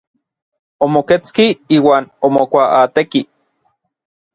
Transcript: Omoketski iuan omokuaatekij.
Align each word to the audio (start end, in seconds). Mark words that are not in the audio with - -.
Omoketski 0.85 1.45
iuan 1.77 2.03
omokuaatekij. 2.29 3.25